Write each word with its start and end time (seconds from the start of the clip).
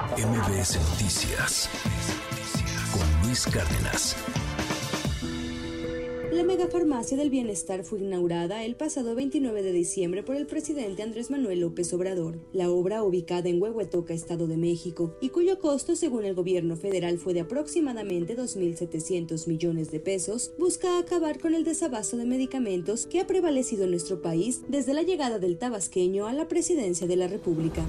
MBS 0.00 0.78
Noticias 0.90 1.68
con 2.90 3.26
Luis 3.26 3.46
Cárdenas. 3.46 4.16
La 6.32 6.42
megafarmacia 6.42 7.18
del 7.18 7.28
bienestar 7.28 7.84
fue 7.84 7.98
inaugurada 7.98 8.64
el 8.64 8.76
pasado 8.76 9.14
29 9.14 9.62
de 9.62 9.72
diciembre 9.72 10.22
por 10.22 10.36
el 10.36 10.46
presidente 10.46 11.02
Andrés 11.02 11.30
Manuel 11.30 11.60
López 11.60 11.92
Obrador. 11.92 12.38
La 12.54 12.70
obra, 12.70 13.02
ubicada 13.02 13.50
en 13.50 13.60
Huehuetoca, 13.60 14.14
Estado 14.14 14.46
de 14.46 14.56
México, 14.56 15.14
y 15.20 15.28
cuyo 15.28 15.58
costo, 15.58 15.94
según 15.96 16.24
el 16.24 16.34
gobierno 16.34 16.76
federal, 16.76 17.18
fue 17.18 17.34
de 17.34 17.40
aproximadamente 17.40 18.34
2.700 18.34 19.46
millones 19.48 19.90
de 19.90 20.00
pesos, 20.00 20.52
busca 20.58 20.98
acabar 20.98 21.38
con 21.40 21.52
el 21.52 21.64
desabasto 21.64 22.16
de 22.16 22.24
medicamentos 22.24 23.04
que 23.04 23.20
ha 23.20 23.26
prevalecido 23.26 23.84
en 23.84 23.90
nuestro 23.90 24.22
país 24.22 24.62
desde 24.66 24.94
la 24.94 25.02
llegada 25.02 25.38
del 25.38 25.58
tabasqueño 25.58 26.26
a 26.26 26.32
la 26.32 26.48
presidencia 26.48 27.06
de 27.06 27.16
la 27.16 27.28
República 27.28 27.84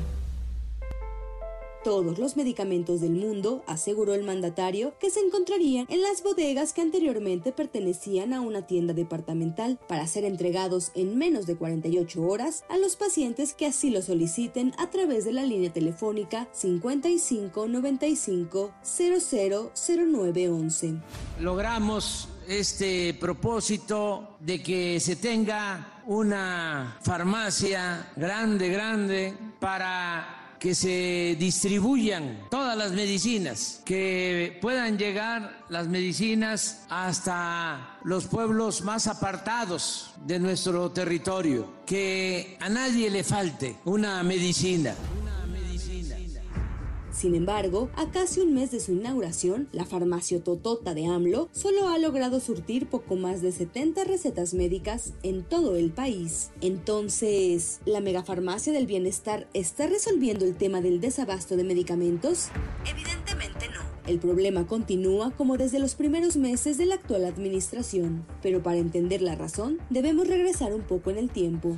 todos 1.84 2.20
los 2.20 2.38
medicamentos 2.38 3.02
del 3.02 3.12
mundo, 3.12 3.64
aseguró 3.68 4.14
el 4.14 4.24
mandatario, 4.24 4.94
que 5.00 5.10
se 5.10 5.20
encontrarían 5.20 5.86
en 5.90 6.02
las 6.02 6.24
bodegas 6.24 6.74
que 6.74 6.82
anteriormente 6.82 7.52
pertenecían 7.52 8.34
a 8.34 8.42
una 8.42 8.68
tienda 8.68 8.94
departamental 8.94 9.80
para 9.88 10.08
ser 10.08 10.26
entregados 10.26 10.92
en 10.96 11.18
menos 11.18 11.46
de 11.46 11.56
48 11.56 12.22
horas 12.22 12.64
a 12.70 12.78
los 12.78 12.96
pacientes 12.96 13.54
que 13.54 13.66
así 13.66 13.90
lo 13.90 14.02
soliciten 14.02 14.74
a 14.78 14.90
través 14.90 15.26
de 15.26 15.34
la 15.34 15.44
línea 15.44 15.72
telefónica 15.72 16.48
55 16.52 17.68
95 17.68 18.72
000911. 18.84 20.96
Logramos 21.40 22.30
este 22.48 23.14
propósito 23.14 24.36
de 24.40 24.62
que 24.62 25.00
se 25.00 25.16
tenga 25.16 26.02
una 26.08 26.98
farmacia 27.02 28.12
grande, 28.16 28.70
grande 28.70 29.34
para 29.60 30.41
que 30.62 30.76
se 30.76 31.36
distribuyan 31.40 32.46
todas 32.52 32.78
las 32.78 32.92
medicinas, 32.92 33.82
que 33.84 34.60
puedan 34.62 35.00
llegar 35.00 35.66
las 35.70 35.88
medicinas 35.88 36.86
hasta 36.88 37.98
los 38.04 38.28
pueblos 38.28 38.84
más 38.84 39.08
apartados 39.08 40.14
de 40.24 40.38
nuestro 40.38 40.92
territorio, 40.92 41.68
que 41.84 42.58
a 42.60 42.70
nadie 42.70 43.10
le 43.10 43.24
falte 43.24 43.78
una 43.86 44.22
medicina. 44.22 44.94
Sin 47.22 47.36
embargo, 47.36 47.92
a 47.98 48.10
casi 48.10 48.40
un 48.40 48.56
mes 48.56 48.72
de 48.72 48.80
su 48.80 48.94
inauguración, 48.94 49.68
la 49.74 49.86
farmacia 49.86 50.44
Totota 50.44 50.96
de 50.96 51.06
AMLO 51.06 51.50
solo 51.52 51.88
ha 51.88 52.00
logrado 52.00 52.40
surtir 52.40 52.88
poco 52.88 53.16
más 53.16 53.44
de 53.44 53.52
70 53.52 54.06
recetas 54.06 54.56
médicas 54.56 55.14
en 55.22 55.44
todo 55.44 55.76
el 55.76 55.92
país. 55.92 56.50
Entonces, 56.62 57.80
¿la 57.86 58.02
megafarmacia 58.02 58.74
del 58.74 58.88
bienestar 58.88 59.48
está 59.54 59.86
resolviendo 59.86 60.46
el 60.46 60.56
tema 60.56 60.82
del 60.82 61.00
desabasto 61.00 61.58
de 61.58 61.64
medicamentos? 61.64 62.48
Evidentemente 62.90 63.70
no. 63.70 63.82
El 64.08 64.18
problema 64.18 64.66
continúa 64.66 65.30
como 65.30 65.58
desde 65.58 65.78
los 65.78 65.94
primeros 65.94 66.38
meses 66.38 66.80
de 66.80 66.88
la 66.88 66.96
actual 66.96 67.26
administración, 67.26 68.26
pero 68.42 68.64
para 68.64 68.78
entender 68.78 69.22
la 69.22 69.36
razón 69.36 69.78
debemos 69.92 70.28
regresar 70.28 70.74
un 70.74 70.82
poco 70.82 71.12
en 71.12 71.20
el 71.20 71.30
tiempo. 71.30 71.78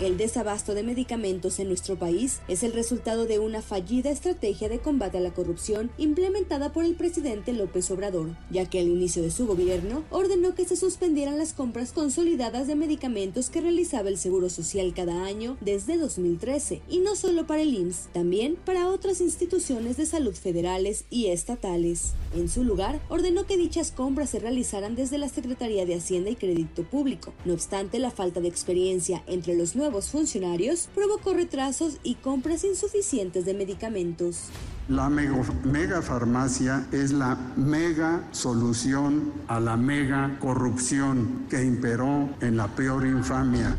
El 0.00 0.16
desabasto 0.16 0.74
de 0.74 0.84
medicamentos 0.84 1.58
en 1.58 1.66
nuestro 1.66 1.98
país 1.98 2.38
es 2.46 2.62
el 2.62 2.72
resultado 2.72 3.26
de 3.26 3.40
una 3.40 3.62
fallida 3.62 4.10
estrategia 4.10 4.68
de 4.68 4.78
combate 4.78 5.18
a 5.18 5.20
la 5.20 5.34
corrupción 5.34 5.90
implementada 5.98 6.72
por 6.72 6.84
el 6.84 6.94
presidente 6.94 7.52
López 7.52 7.90
Obrador, 7.90 8.36
ya 8.48 8.70
que 8.70 8.78
al 8.78 8.86
inicio 8.86 9.24
de 9.24 9.32
su 9.32 9.48
gobierno 9.48 10.04
ordenó 10.10 10.54
que 10.54 10.66
se 10.66 10.76
suspendieran 10.76 11.36
las 11.36 11.52
compras 11.52 11.90
consolidadas 11.90 12.68
de 12.68 12.76
medicamentos 12.76 13.50
que 13.50 13.60
realizaba 13.60 14.08
el 14.08 14.18
Seguro 14.18 14.50
Social 14.50 14.94
cada 14.94 15.24
año 15.24 15.56
desde 15.60 15.96
2013, 15.96 16.80
y 16.88 17.00
no 17.00 17.16
solo 17.16 17.48
para 17.48 17.62
el 17.62 17.74
IMSS, 17.74 18.10
también 18.12 18.54
para 18.54 18.86
otras 18.86 19.20
instituciones 19.20 19.96
de 19.96 20.06
salud 20.06 20.34
federales 20.36 21.06
y 21.10 21.26
estatales. 21.26 22.12
En 22.36 22.48
su 22.48 22.62
lugar, 22.62 23.00
ordenó 23.08 23.46
que 23.46 23.56
dichas 23.56 23.90
compras 23.90 24.30
se 24.30 24.38
realizaran 24.38 24.94
desde 24.94 25.18
la 25.18 25.28
Secretaría 25.28 25.86
de 25.86 25.96
Hacienda 25.96 26.30
y 26.30 26.36
Crédito 26.36 26.84
Público. 26.84 27.34
No 27.44 27.54
obstante, 27.54 27.98
la 27.98 28.12
falta 28.12 28.40
de 28.40 28.46
experiencia 28.46 29.24
entre 29.26 29.56
los 29.56 29.74
nuevos 29.74 29.87
nuevos 29.88 30.10
funcionarios 30.10 30.86
provocó 30.94 31.32
retrasos 31.32 31.96
y 32.02 32.16
compras 32.16 32.62
insuficientes 32.62 33.46
de 33.46 33.54
medicamentos. 33.54 34.50
La 34.86 35.08
mega, 35.08 36.02
farmacia 36.02 36.86
es 36.92 37.10
la 37.10 37.36
mega 37.56 38.28
solución 38.32 39.32
a 39.46 39.60
la 39.60 39.78
mega 39.78 40.36
corrupción 40.40 41.46
que 41.48 41.64
imperó 41.64 42.28
en 42.42 42.58
la 42.58 42.68
peor 42.76 43.06
infamia. 43.06 43.78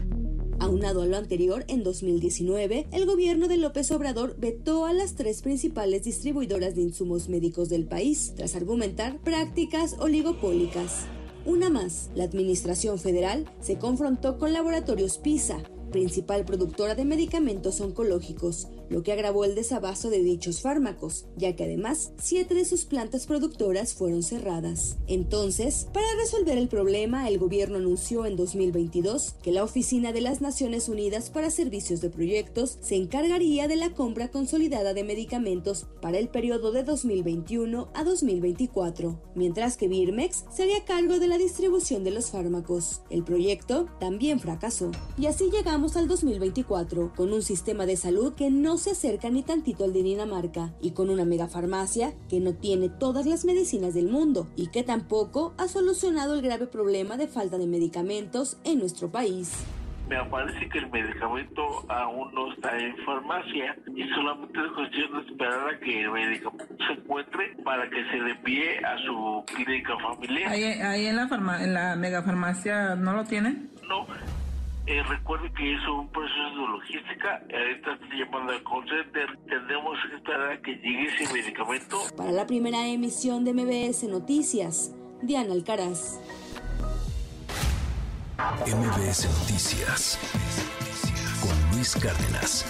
Aunado 0.60 1.04
a 1.04 1.06
lo 1.06 1.16
anterior, 1.16 1.64
en 1.68 1.84
2019, 1.84 2.88
el 2.92 3.06
gobierno 3.06 3.48
de 3.48 3.58
López 3.58 3.92
Obrador 3.92 4.36
vetó 4.40 4.88
a 4.88 4.94
las 4.94 5.14
tres 5.14 5.44
principales 5.44 6.06
distribuidoras 6.06 6.74
de 6.74 6.82
insumos 6.82 7.30
médicos 7.30 7.70
del 7.70 7.86
país, 7.86 8.34
tras 8.36 8.56
argumentar 8.56 9.20
prácticas 9.20 9.96
oligopólicas. 10.00 11.06
Una 11.46 11.70
más, 11.70 12.10
la 12.16 12.24
Administración 12.24 12.98
Federal 12.98 13.46
se 13.62 13.78
confrontó 13.78 14.40
con 14.40 14.54
Laboratorios 14.54 15.20
PISA, 15.20 15.60
principal 15.90 16.46
productora 16.46 16.96
de 16.96 17.06
medicamentos 17.06 17.82
oncológicos, 17.82 18.68
lo 18.90 19.04
que 19.04 19.12
agravó 19.12 19.46
el 19.46 19.56
desabasto 19.56 20.10
de 20.10 20.24
dichos 20.24 20.62
fármacos, 20.62 21.26
ya 21.38 21.56
que 21.56 21.64
además 21.64 22.12
siete 22.22 22.54
de 22.54 22.66
sus 22.66 22.86
plantas 22.86 23.26
productoras 23.28 23.94
fueron 23.94 24.24
cerradas. 24.24 24.98
Entonces, 25.08 25.88
para 25.94 26.08
resolver 26.20 26.58
el 26.58 26.68
problema, 26.68 27.28
el 27.28 27.38
gobierno 27.38 27.78
anunció 27.78 28.26
en 28.26 28.36
2022 28.36 29.36
que 29.42 29.52
la 29.52 29.64
Oficina 29.64 30.12
de 30.12 30.22
las 30.22 30.42
Naciones 30.42 30.90
Unidas 30.90 31.30
para 31.30 31.52
Servicios 31.52 32.02
de 32.02 32.10
Proyectos 32.10 32.78
se 32.82 32.96
encargaría 32.96 33.68
de 33.68 33.76
la 33.76 33.92
compra 33.94 34.30
consolidada 34.30 34.94
de 34.94 35.04
medicamentos 35.04 35.86
para 36.02 36.18
el 36.18 36.30
periodo 36.30 36.72
de 36.72 36.84
2021 36.84 37.90
a 37.94 38.04
2024, 38.04 39.22
mientras 39.36 39.78
que 39.78 39.88
Birmex 39.88 40.46
sería 40.52 40.84
cargo 40.86 41.20
de 41.20 41.28
la 41.28 41.38
distribución 41.38 42.04
de 42.04 42.12
los 42.12 42.32
fármacos. 42.32 43.02
El 43.10 43.24
proyecto 43.24 43.88
también 44.00 44.40
fracasó. 44.40 44.92
Y 45.18 45.28
así 45.28 45.50
llegamos 45.52 45.96
al 45.96 46.08
2024, 46.08 47.14
con 47.16 47.34
un 47.34 47.44
sistema 47.44 47.86
de 47.86 47.98
salud 47.98 48.34
que 48.34 48.50
no 48.50 48.79
se 48.80 48.92
acerca 48.92 49.30
ni 49.30 49.44
tantito 49.44 49.84
al 49.84 49.94
de 49.94 50.04
Dinamarca 50.04 50.74
y 50.82 50.92
con 50.92 51.10
una 51.10 51.26
megafarmacia 51.26 52.14
que 52.30 52.40
no 52.40 52.54
tiene 52.56 52.90
todas 52.90 53.26
las 53.26 53.46
medicinas 53.46 53.94
del 53.94 54.08
mundo 54.08 54.48
y 54.56 54.68
que 54.68 54.84
tampoco 54.84 55.54
ha 55.58 55.68
solucionado 55.68 56.34
el 56.34 56.42
grave 56.42 56.66
problema 56.66 57.18
de 57.18 57.28
falta 57.28 57.58
de 57.58 57.68
medicamentos 57.68 58.58
en 58.64 58.80
nuestro 58.80 59.12
país 59.12 59.52
me 60.10 60.26
parece 60.26 60.68
que 60.70 60.80
el 60.80 60.90
medicamento 60.90 61.86
aún 61.88 62.34
no 62.34 62.52
está 62.52 62.76
en 62.76 62.98
farmacia 63.06 63.78
y 63.96 64.10
solamente 64.10 64.60
es 64.60 64.72
cuestión 64.72 65.14
de 65.14 65.32
esperar 65.32 65.70
a 65.70 65.80
que 65.80 66.02
el 66.02 66.12
medicamento 66.12 66.76
se 66.88 66.94
encuentre 66.94 67.56
para 67.64 67.88
que 67.90 68.04
se 68.10 68.18
le 68.18 68.32
envíe 68.32 68.84
a 68.84 68.98
su 69.06 69.46
clínica 69.46 69.94
familiar. 70.00 70.52
¿Ahí, 70.52 71.06
en, 71.06 71.16
la 71.16 71.28
farma, 71.28 71.64
en 71.64 71.76
la 71.76 71.96
megafarmacia 71.96 72.96
no 72.96 73.14
lo 73.14 73.24
tienen? 73.26 73.70
No, 73.88 74.08
eh, 74.90 75.04
recuerde 75.04 75.52
que 75.54 75.76
es 75.76 75.88
un 75.88 76.10
proceso 76.10 76.50
de 76.50 76.68
logística. 76.68 77.42
Ahorita 77.54 77.94
está 77.94 78.16
llamando 78.16 78.54
al 78.54 78.64
call 78.64 78.90
center. 78.90 79.40
Tendremos 79.48 79.98
que 80.10 80.16
esperar 80.16 80.52
a 80.52 80.62
que 80.62 80.72
llegue 80.76 81.06
ese 81.06 81.34
medicamento. 81.34 81.98
Para 82.18 82.32
la 82.32 82.48
primera 82.48 82.88
emisión 82.88 83.46
de 83.46 83.54
MBS 83.54 84.04
Noticias, 84.06 84.96
Diana 85.22 85.54
Alcaraz. 85.54 86.20
MBS 88.66 89.28
Noticias 89.40 90.18
con 91.42 91.76
Luis 91.76 91.96
Cárdenas. 91.96 92.66